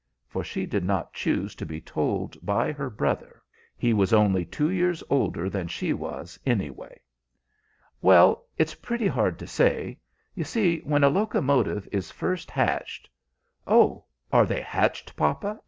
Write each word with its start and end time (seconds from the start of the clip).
for 0.27 0.43
she 0.43 0.65
did 0.65 0.83
not 0.83 1.13
choose 1.13 1.53
to 1.53 1.63
be 1.63 1.79
told 1.79 2.35
by 2.43 2.71
her 2.71 2.89
brother; 2.89 3.43
he 3.77 3.93
was 3.93 4.11
only 4.11 4.43
two 4.43 4.67
years 4.71 5.03
older 5.11 5.47
than 5.47 5.67
she 5.67 5.93
was, 5.93 6.39
anyway. 6.43 6.99
"Well; 8.01 8.47
it's 8.57 8.73
pretty 8.73 9.05
hard 9.05 9.37
to 9.37 9.45
say. 9.45 9.99
You 10.33 10.43
see, 10.43 10.79
when 10.79 11.03
a 11.03 11.09
locomotive 11.09 11.87
is 11.91 12.09
first 12.09 12.49
hatched" 12.49 13.11
"Oh, 13.77 14.05
are 14.33 14.47
they 14.47 14.61
hatched, 14.61 15.15
papa?" 15.15 15.59